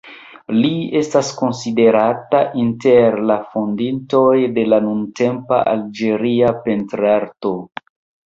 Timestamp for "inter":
2.61-3.17